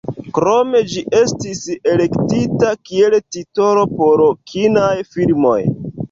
Krome 0.35 0.79
ĝi 0.93 1.01
estis 1.17 1.59
elektita 1.91 2.71
kiel 2.89 3.15
titolo 3.35 3.83
por 3.99 4.23
kinaj 4.53 4.89
filmoj. 5.17 5.59